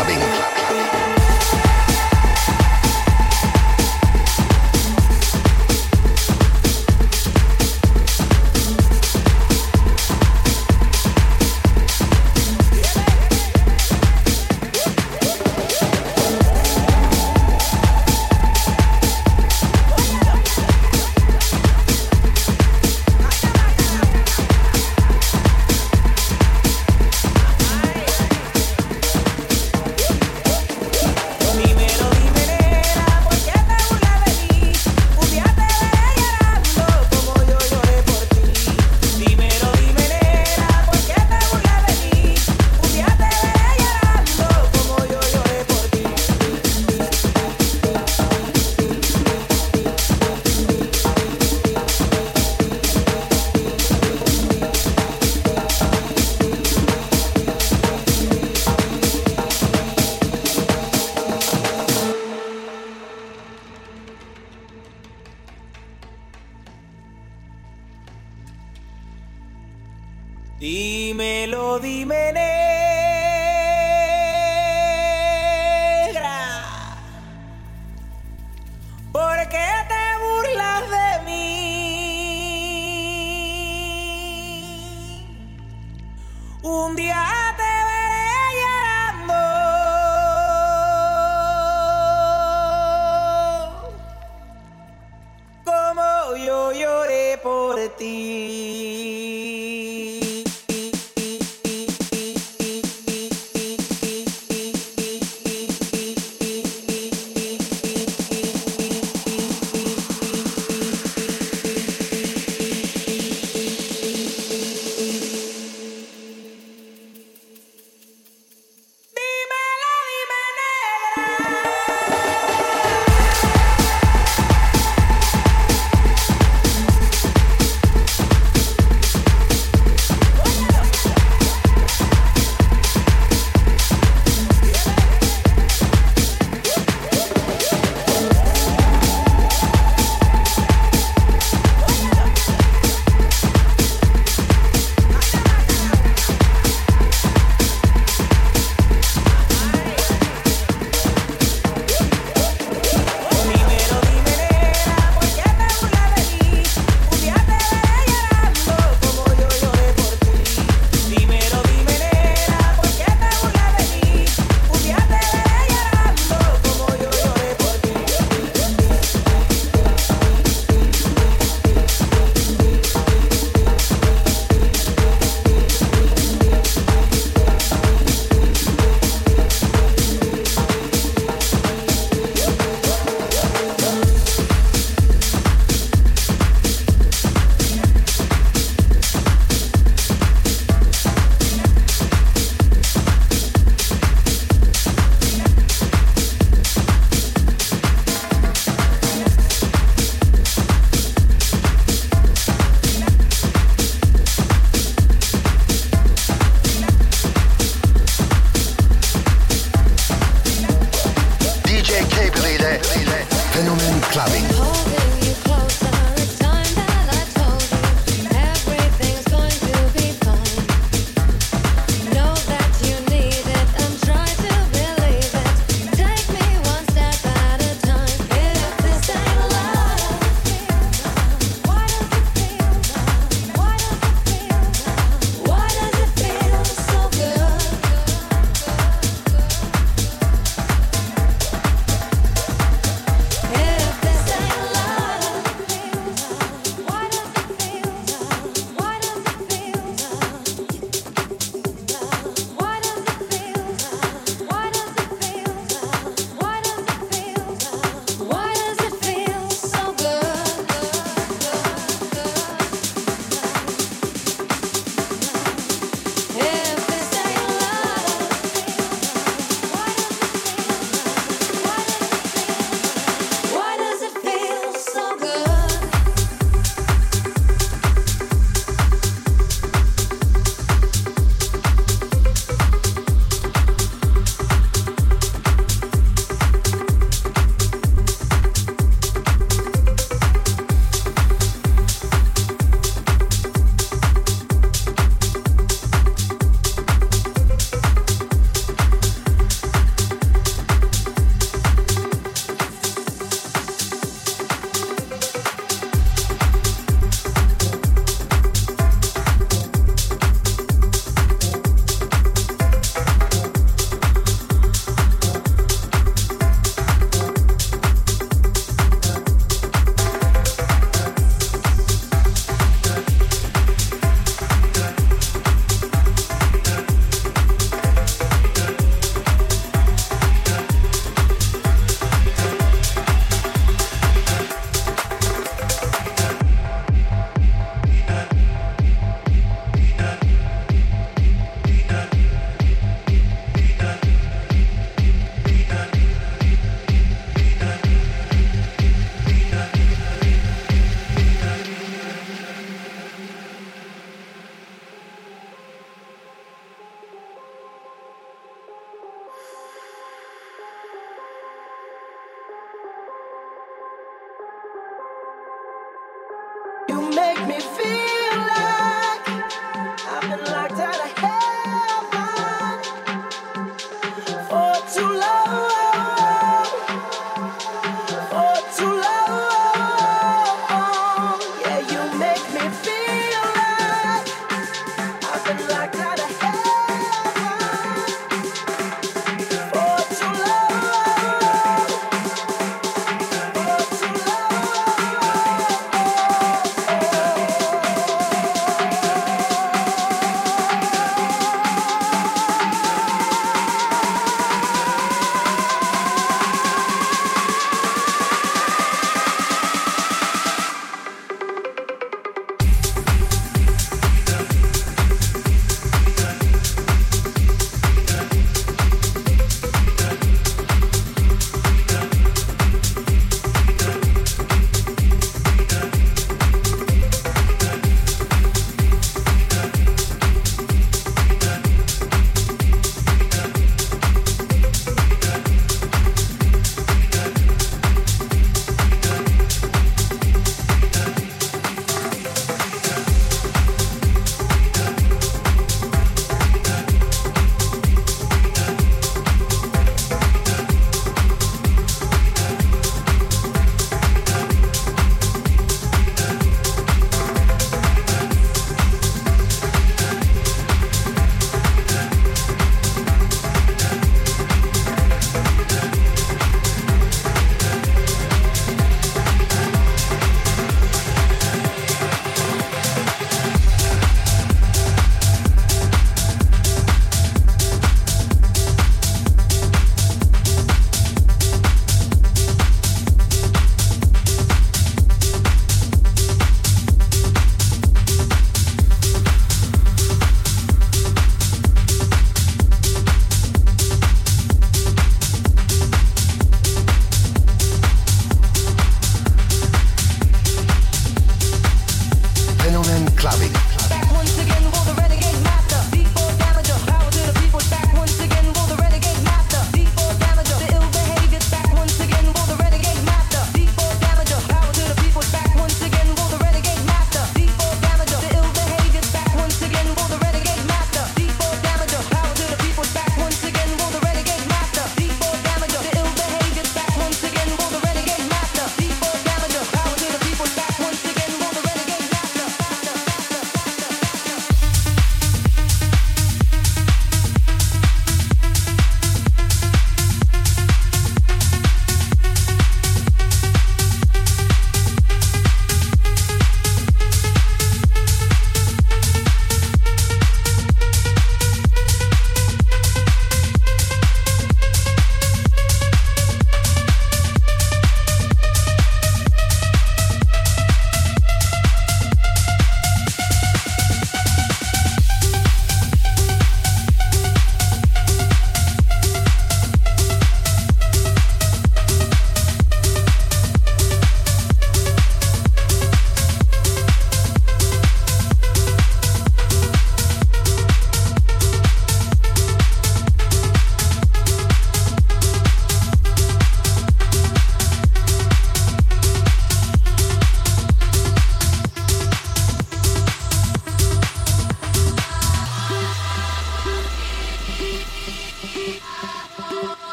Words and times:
Clubbing. 0.00 0.59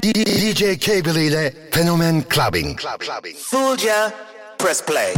DJ 0.00 0.76
Cable 0.78 1.24
ile 1.26 1.52
Fenomen 1.70 2.22
Clubbin'. 2.22 2.76
Ya. 3.84 4.12
Press 4.58 4.82
play. 4.82 5.12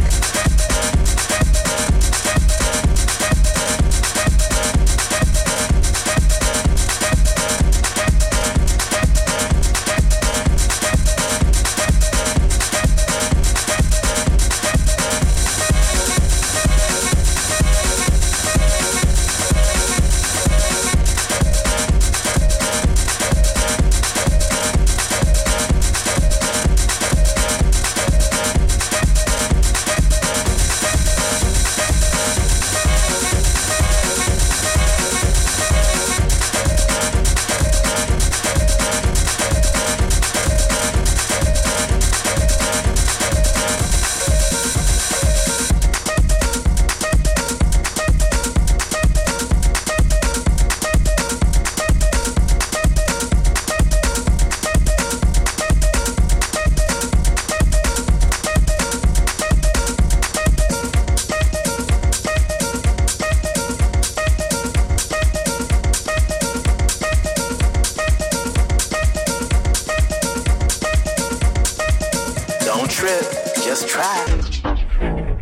Trip. 72.97 73.21
Just 73.63 73.87
try. 73.87 74.25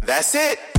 That's 0.01 0.35
it. 0.35 0.74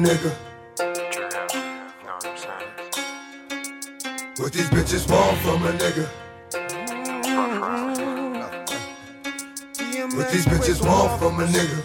Nigga? 0.00 0.32
What 4.38 4.50
these 4.50 4.70
bitches 4.70 5.10
want 5.10 5.36
from 5.40 5.66
a 5.66 5.72
nigga? 5.72 6.08
What 10.16 10.30
these 10.30 10.46
bitches 10.46 10.80
want 10.86 11.20
from 11.20 11.40
a 11.40 11.46
nigga? 11.46 11.82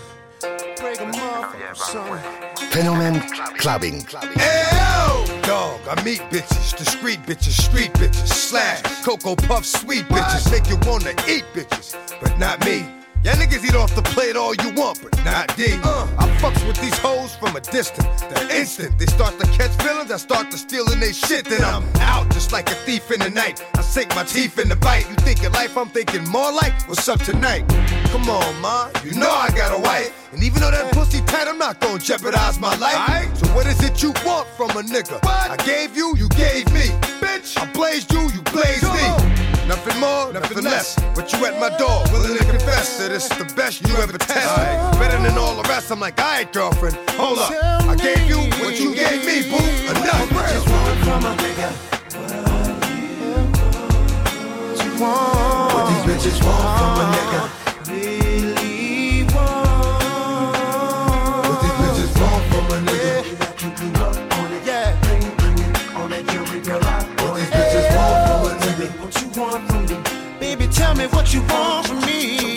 Fenomen 2.71 3.19
Clubbin'. 3.57 4.05
L 4.39 5.25
dog, 5.41 5.81
I 5.89 6.01
meet 6.05 6.21
bitches, 6.31 6.77
discreet 6.77 7.19
bitches, 7.23 7.61
street 7.61 7.91
bitches, 7.95 8.27
slash, 8.27 8.81
cocoa 9.03 9.35
puff, 9.35 9.65
sweet 9.65 10.05
bitches, 10.05 10.49
make 10.49 10.69
you 10.69 10.77
wanna 10.89 11.11
eat 11.27 11.43
bitches, 11.53 11.97
but 12.21 12.39
not 12.39 12.63
me. 12.65 12.85
Y'all 13.25 13.33
niggas 13.37 13.65
eat 13.65 13.73
off 13.73 13.95
the 13.95 14.03
plate 14.03 14.35
all 14.35 14.53
you 14.53 14.69
want, 14.75 15.01
but 15.01 15.17
not 15.25 15.57
D. 15.57 15.65
Uh, 15.83 16.05
I 16.19 16.27
fucks 16.37 16.63
with 16.67 16.79
these 16.79 16.95
hoes 16.99 17.35
from 17.35 17.55
a 17.55 17.59
distance. 17.59 18.21
The 18.21 18.55
instant 18.55 18.99
they 18.99 19.07
start 19.07 19.39
to 19.39 19.47
catch 19.47 19.71
feelings, 19.81 20.11
I 20.11 20.17
start 20.17 20.51
to 20.51 20.59
stealing 20.59 20.99
they 20.99 21.11
shit. 21.11 21.45
Then 21.45 21.63
I'm 21.63 21.83
out 22.01 22.31
just 22.33 22.51
like 22.51 22.69
a 22.69 22.75
thief 22.85 23.09
in 23.09 23.19
the 23.19 23.31
night. 23.31 23.65
I 23.73 23.81
sink 23.81 24.15
my 24.15 24.25
teeth 24.25 24.59
in 24.59 24.69
the 24.69 24.75
bite. 24.75 25.09
You 25.09 25.15
thinking 25.15 25.51
life, 25.53 25.75
I'm 25.75 25.89
thinking 25.89 26.23
more 26.29 26.51
like 26.53 26.87
what's 26.87 27.09
up 27.09 27.19
tonight. 27.19 27.67
Come 28.11 28.29
on, 28.29 28.61
ma, 28.61 28.91
you 29.03 29.15
know 29.15 29.31
I 29.31 29.49
got 29.57 29.75
a 29.75 29.81
wife. 29.81 30.31
And 30.31 30.43
even 30.43 30.61
though 30.61 30.69
that 30.69 30.93
pussy 30.93 31.21
tight, 31.21 31.47
I'm 31.47 31.57
not 31.57 31.81
gonna 31.81 31.97
jeopardize 31.97 32.59
my 32.59 32.75
life. 32.75 33.35
So 33.39 33.47
what 33.55 33.65
is 33.65 33.83
it 33.83 34.03
you 34.03 34.13
want 34.23 34.47
from 34.49 34.69
a 34.69 34.83
nigga? 34.83 35.19
I 35.25 35.57
gave 35.65 35.97
you, 35.97 36.15
you 36.15 36.29
gave 36.29 36.71
me. 36.71 36.93
Bitch, 37.25 37.57
I 37.57 37.65
blazed 37.73 38.13
you, 38.13 38.21
you 38.21 38.43
blazed 38.43 38.83
me. 38.83 39.34
Nothing 39.67 39.99
more, 39.99 40.31
nothing 40.31 40.63
less. 40.63 40.95
But 41.15 41.33
you 41.33 41.45
at 41.45 41.59
my 41.59 41.75
door, 41.77 42.03
willing 42.11 42.37
to 42.37 42.45
confess 42.45 42.97
that 42.99 43.11
it's 43.11 43.27
the 43.29 43.45
best 43.55 43.81
you 43.87 43.95
ever 43.97 44.17
tested. 44.17 44.99
Better 44.99 45.21
than 45.21 45.37
all 45.37 45.55
the 45.61 45.67
rest. 45.67 45.91
I'm 45.91 45.99
like, 45.99 46.19
alright, 46.19 46.51
girlfriend, 46.53 46.95
hold 47.11 47.39
up. 47.39 47.51
I 47.51 47.95
gave 47.95 48.29
you 48.29 48.37
what 48.63 48.79
you 48.79 48.93
gave 48.93 49.25
me, 49.25 49.49
boo. 49.49 49.57
Enough. 49.89 50.31
What 54.97 55.89
these 55.89 56.05
bitches 56.05 56.37
want 56.45 56.79
from 56.79 56.99
a 56.99 57.05
nigga? 57.11 58.54
Me 71.05 71.15
what 71.15 71.33
you 71.33 71.41
want 71.43 71.87
from 71.87 71.99
me. 72.01 72.55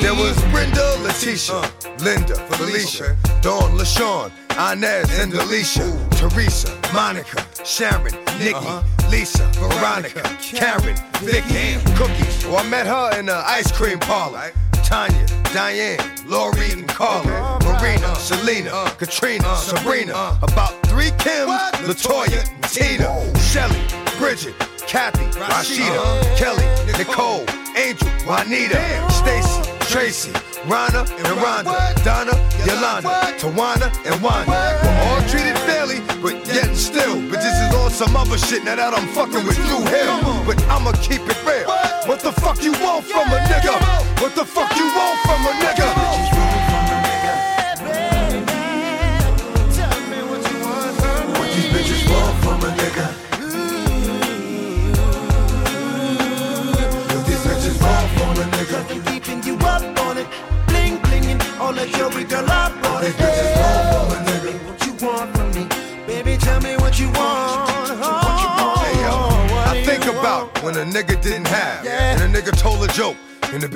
There 0.00 0.14
was 0.14 0.36
Brenda, 0.50 0.96
Letitia, 1.02 1.54
uh. 1.54 1.70
Linda, 2.00 2.34
Felicia, 2.50 3.16
Dawn, 3.42 3.76
LaShawn, 3.76 4.30
Inez, 4.72 5.18
and 5.18 5.32
Alicia, 5.34 5.86
Teresa, 6.12 6.70
Monica, 6.92 7.44
Sharon, 7.64 8.14
uh-huh. 8.14 8.38
Nikki, 8.38 9.10
Lisa, 9.10 9.44
Veronica, 9.54 10.22
Karen, 10.40 10.96
Vicky, 11.20 11.78
Cookie. 11.94 12.48
Oh, 12.48 12.56
I 12.56 12.68
met 12.68 12.86
her 12.86 13.18
in 13.18 13.26
the 13.26 13.36
ice 13.36 13.70
cream 13.72 13.98
parlor. 13.98 14.52
Tanya, 14.84 15.26
Diane, 15.52 15.98
Lori, 16.26 16.72
and 16.72 16.88
Carla, 16.88 17.58
Marina, 17.64 18.14
Selena, 18.16 18.70
uh. 18.72 18.90
Katrina, 18.90 19.44
uh. 19.46 19.56
Sabrina. 19.56 20.38
About 20.42 20.72
three 20.86 21.10
Kims, 21.22 21.58
Latoya, 21.86 22.42
Tina, 22.72 23.38
Shelly, 23.40 23.80
Bridget, 24.18 24.54
Kathy, 24.86 25.24
Rashida, 25.38 26.36
Kelly, 26.36 26.64
Nicole, 26.96 27.44
Angel, 27.78 28.08
Juanita, 28.26 28.80
Stacy, 29.08 29.62
Tracy, 29.86 30.32
Rhonda, 30.66 31.06
and 31.16 31.26
Rhonda, 31.38 31.94
Donna, 32.04 32.34
Yolanda, 32.66 33.08
Tawana, 33.38 33.86
and 34.04 34.20
Wanda. 34.20 34.50
We're 34.82 34.98
all 35.06 35.20
treated 35.28 35.56
fairly, 35.60 36.00
but 36.20 36.34
yet 36.48 36.74
still. 36.74 37.20
But 37.30 37.38
this 37.40 37.54
is 37.54 37.74
on 37.76 37.90
some 37.90 38.16
other 38.16 38.36
shit 38.36 38.64
now 38.64 38.74
that 38.74 38.94
I'm 38.94 39.06
fucking 39.14 39.46
with 39.46 39.58
you 39.58 39.78
Hill. 39.94 40.44
But 40.44 40.60
I'ma 40.68 40.90
keep 41.00 41.22
it 41.22 41.38
real. 41.46 41.70
What 42.06 42.18
the 42.18 42.32
fuck 42.32 42.64
you 42.64 42.72
want 42.72 43.04
from 43.04 43.28
a 43.30 43.38
nigga? 43.46 43.78
What 44.20 44.34
the 44.34 44.44
fuck 44.44 44.74
you 44.76 44.84
want 44.84 45.20
from 45.20 45.46
a 45.46 45.52
nigga? 45.62 46.37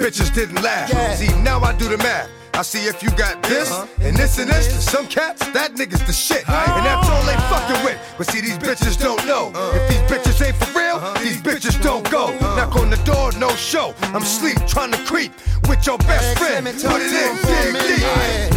Bitches 0.03 0.35
didn't 0.35 0.61
laugh. 0.63 0.91
Yeah. 0.91 1.15
See, 1.15 1.33
now 1.43 1.61
I 1.61 1.73
do 1.75 1.89
the 1.89 1.99
math. 1.99 2.29
I 2.55 2.63
see 2.63 2.87
if 2.87 3.03
you 3.03 3.11
got 3.13 3.43
this, 3.45 3.73
and 4.01 4.15
this 4.15 4.39
and 4.39 4.51
this, 4.51 4.67
to 4.67 4.83
some 4.83 5.07
cats, 5.07 5.47
that 5.53 5.75
nigga's 5.75 6.05
the 6.05 6.13
shit. 6.13 6.47
And 6.49 6.85
that's 6.85 7.09
all 7.09 7.23
they 7.25 7.37
fucking 7.49 7.83
with. 7.85 7.99
But 8.19 8.27
see, 8.27 8.43
these 8.43 8.59
bitches 8.59 9.01
don't 9.01 9.25
know. 9.27 9.53
If 9.73 9.89
these 9.89 10.03
bitches 10.11 10.45
ain't 10.45 10.57
for 10.57 10.79
real, 10.79 10.99
these 11.23 11.41
bitches 11.41 11.81
don't 11.83 12.09
go. 12.11 12.37
Knock 12.57 12.77
on 12.77 12.91
the 12.91 13.01
door, 13.05 13.33
no 13.39 13.49
show. 13.55 13.95
I'm 14.03 14.23
sleep, 14.23 14.59
trying 14.67 14.93
to 14.93 14.99
creep 15.05 15.33
with 15.67 15.87
your 15.87 15.99
best 15.99 16.37
friend. 16.39 16.67
Put 16.67 17.01
it 17.01 17.13
in, 17.13 17.37
dig 17.47 18.51
deep. 18.51 18.52